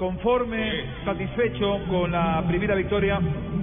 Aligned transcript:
conforme, 0.00 0.86
satisfecho 1.04 1.78
con 1.90 2.10
la 2.10 2.42
primera 2.48 2.74
victoria 2.74 3.20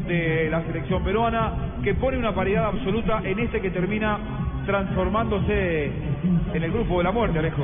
de 0.07 0.47
la 0.51 0.61
selección 0.61 1.03
peruana, 1.03 1.51
que 1.83 1.95
pone 1.95 2.15
una 2.15 2.31
paridad 2.31 2.67
absoluta 2.67 3.21
en 3.23 3.39
este 3.39 3.59
que 3.59 3.71
termina 3.71 4.19
transformándose 4.67 5.91
en 6.53 6.63
el 6.63 6.71
grupo 6.71 6.99
de 6.99 7.05
la 7.05 7.11
muerte, 7.11 7.39
Alejo. 7.39 7.63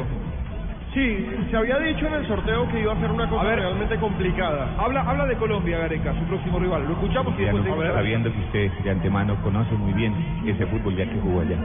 Sí, 0.92 1.26
se 1.52 1.56
había 1.56 1.78
dicho 1.78 2.08
en 2.08 2.14
el 2.14 2.28
sorteo 2.28 2.68
que 2.70 2.82
iba 2.82 2.94
a 2.94 3.00
ser 3.00 3.12
una 3.12 3.30
cosa 3.30 3.44
ver. 3.44 3.60
realmente 3.60 3.96
complicada. 3.98 4.76
Habla, 4.80 5.02
habla 5.02 5.28
de 5.28 5.36
Colombia, 5.36 5.78
Gareca, 5.78 6.12
su 6.18 6.26
próximo 6.26 6.58
rival. 6.58 6.86
Lo 6.88 6.94
escuchamos 6.94 7.36
y 7.38 7.44
Ya 7.44 7.54
después 7.54 7.94
sabiendo 7.94 8.32
que 8.34 8.40
usted 8.40 8.72
de 8.84 8.90
antemano 8.90 9.36
conoce 9.44 9.74
muy 9.76 9.94
bien 9.94 10.16
ese 10.48 10.66
fútbol 10.66 10.96
ya 10.96 11.06
que 11.06 11.20
jugó 11.20 11.42
allá. 11.42 11.58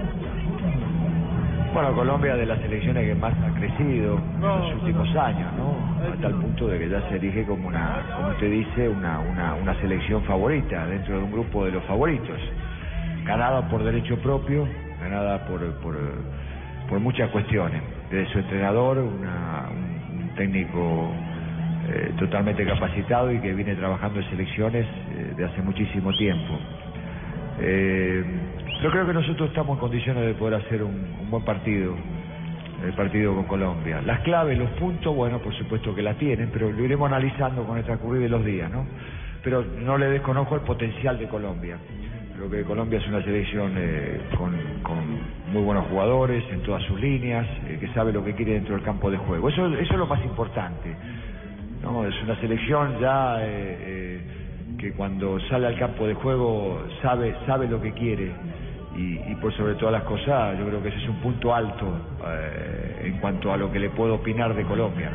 Bueno, 1.79 1.95
Colombia 1.95 2.35
de 2.35 2.45
las 2.45 2.59
selecciones 2.59 3.05
que 3.07 3.15
más 3.15 3.33
ha 3.35 3.55
crecido 3.55 4.19
en 4.19 4.41
los 4.41 4.75
últimos 4.83 5.15
años, 5.15 5.55
¿no? 5.57 5.77
Hasta 6.13 6.27
el 6.27 6.35
punto 6.35 6.67
de 6.67 6.77
que 6.77 6.89
ya 6.89 7.01
se 7.09 7.15
erige 7.15 7.45
como 7.45 7.69
una, 7.69 8.03
como 8.17 8.31
usted 8.31 8.51
dice, 8.51 8.89
una, 8.89 9.21
una, 9.21 9.55
una 9.55 9.75
selección 9.81 10.25
favorita 10.25 10.89
dentro 10.89 11.19
de 11.19 11.23
un 11.23 11.31
grupo 11.31 11.65
de 11.67 11.71
los 11.71 11.85
favoritos. 11.85 12.37
Ganada 13.25 13.69
por 13.69 13.85
derecho 13.85 14.17
propio, 14.19 14.67
ganada 15.01 15.47
por, 15.47 15.61
por, 15.75 15.97
por 16.89 16.99
muchas 16.99 17.31
cuestiones. 17.31 17.81
Desde 18.11 18.33
su 18.33 18.41
entrenador, 18.41 18.99
una- 18.99 19.69
un, 19.71 20.21
un 20.23 20.35
técnico 20.35 21.13
eh, 21.91 22.13
totalmente 22.19 22.65
capacitado 22.67 23.31
y 23.31 23.39
que 23.39 23.55
viene 23.55 23.77
trabajando 23.77 24.19
en 24.19 24.29
selecciones 24.31 24.85
eh, 25.13 25.33
de 25.37 25.45
hace 25.45 25.63
muchísimo 25.63 26.13
tiempo. 26.17 26.59
Eh, 27.61 28.25
yo 28.83 28.91
creo 28.91 29.07
que 29.07 29.13
nosotros 29.13 29.49
estamos 29.49 29.77
en 29.77 29.81
condiciones 29.81 30.25
de 30.25 30.35
poder 30.35 30.55
hacer 30.55 30.83
un, 30.83 30.95
un 31.21 31.31
buen 31.31 31.45
partido, 31.45 31.95
el 32.85 32.93
partido 32.93 33.35
con 33.35 33.45
Colombia. 33.45 34.01
Las 34.03 34.21
claves, 34.21 34.57
los 34.57 34.71
puntos, 34.71 35.15
bueno, 35.15 35.39
por 35.41 35.55
supuesto 35.55 35.95
que 35.95 36.03
las 36.03 36.17
tienen, 36.17 36.51
pero 36.53 36.71
lo 36.71 36.85
iremos 36.85 37.09
analizando 37.09 37.65
con 37.65 37.79
el 37.79 37.85
transcurrir 37.85 38.23
de 38.23 38.29
los 38.29 38.45
días, 38.45 38.71
¿no? 38.71 38.87
Pero 39.43 39.65
no 39.65 39.99
le 39.99 40.07
desconozco 40.11 40.55
el 40.55 40.61
potencial 40.63 41.19
de 41.19 41.27
Colombia. 41.27 41.77
Creo 42.37 42.49
que 42.49 42.63
Colombia 42.63 43.01
es 43.01 43.09
una 43.09 43.23
selección 43.25 43.75
eh, 43.77 44.21
con, 44.37 44.55
con 44.83 44.99
muy 45.53 45.63
buenos 45.63 45.87
jugadores 45.87 46.45
en 46.53 46.63
todas 46.63 46.83
sus 46.85 47.01
líneas, 47.01 47.47
eh, 47.67 47.79
que 47.81 47.89
sabe 47.89 48.13
lo 48.13 48.25
que 48.25 48.35
quiere 48.35 48.53
dentro 48.53 48.77
del 48.77 48.85
campo 48.85 49.11
de 49.11 49.17
juego. 49.17 49.49
Eso, 49.49 49.67
eso 49.75 49.93
es 49.93 49.99
lo 49.99 50.07
más 50.07 50.25
importante. 50.25 50.95
No, 51.83 52.07
es 52.07 52.15
una 52.23 52.37
selección 52.41 53.01
ya 53.01 53.39
eh, 53.41 53.47
eh, 53.49 54.21
que 54.79 54.93
cuando 54.93 55.41
sale 55.49 55.67
al 55.67 55.77
campo 55.79 56.07
de 56.07 56.15
juego 56.15 56.81
sabe 57.03 57.35
sabe 57.47 57.67
lo 57.67 57.81
que 57.81 57.93
quiere 57.93 58.33
y, 58.99 59.31
y 59.31 59.35
por 59.37 59.55
sobre 59.57 59.75
todas 59.77 59.93
las 59.93 60.03
cosas 60.03 60.59
yo 60.59 60.67
creo 60.67 60.83
que 60.83 60.89
ese 60.89 60.99
es 60.99 61.09
un 61.09 61.17
punto 61.17 61.55
alto 61.55 61.87
eh, 62.27 63.03
en 63.05 63.19
cuanto 63.19 63.53
a 63.53 63.57
lo 63.57 63.71
que 63.71 63.79
le 63.79 63.91
puedo 63.91 64.17
opinar 64.17 64.55
de 64.55 64.65
Colombia. 64.65 65.13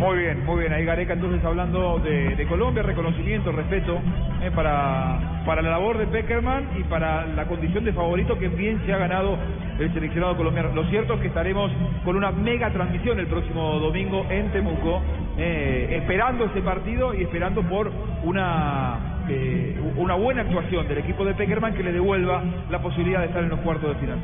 Muy 0.00 0.18
bien, 0.18 0.46
muy 0.46 0.60
bien. 0.60 0.72
Ahí 0.72 0.84
Gareca 0.86 1.12
entonces 1.12 1.44
hablando 1.44 1.98
de, 1.98 2.34
de 2.34 2.46
Colombia, 2.46 2.82
reconocimiento, 2.82 3.52
respeto 3.52 4.00
eh, 4.42 4.50
para, 4.54 5.42
para 5.44 5.60
la 5.60 5.70
labor 5.70 5.98
de 5.98 6.06
Peckerman 6.06 6.70
y 6.78 6.84
para 6.84 7.26
la 7.26 7.44
condición 7.46 7.84
de 7.84 7.92
favorito 7.92 8.38
que 8.38 8.48
bien 8.48 8.80
se 8.86 8.94
ha 8.94 8.96
ganado 8.96 9.36
el 9.78 9.92
seleccionado 9.92 10.36
colombiano. 10.36 10.70
Lo 10.74 10.84
cierto 10.84 11.14
es 11.14 11.20
que 11.20 11.26
estaremos 11.26 11.70
con 12.04 12.16
una 12.16 12.30
mega 12.30 12.70
transmisión 12.70 13.18
el 13.18 13.26
próximo 13.26 13.78
domingo 13.78 14.24
en 14.30 14.50
Temuco, 14.52 15.02
eh, 15.36 15.98
esperando 16.00 16.46
ese 16.46 16.62
partido 16.62 17.12
y 17.14 17.22
esperando 17.22 17.62
por 17.62 17.92
una, 18.24 19.09
eh, 19.28 19.78
una 19.96 20.14
buena 20.14 20.42
actuación 20.42 20.88
del 20.88 20.98
equipo 20.98 21.24
de 21.24 21.34
Peckerman 21.34 21.74
que 21.74 21.82
le 21.82 21.92
devuelva 21.92 22.42
la 22.70 22.80
posibilidad 22.80 23.20
de 23.20 23.26
estar 23.26 23.42
en 23.42 23.50
los 23.50 23.60
cuartos 23.60 23.94
de 23.94 24.00
final. 24.00 24.18